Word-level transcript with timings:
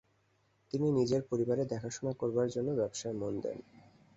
তিনি 0.73 0.87
নিজের 0.91 1.21
পরিবারের 1.29 1.67
দেখাশোনা 1.67 2.11
করার 2.13 2.47
জন্য 2.49 2.69
ব্যবসায় 2.75 3.15
মন 3.15 3.33
দেন। 3.41 3.57